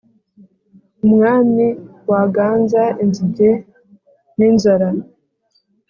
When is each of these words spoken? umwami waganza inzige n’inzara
umwami 1.05 1.65
waganza 2.09 2.83
inzige 3.03 3.49
n’inzara 4.37 4.89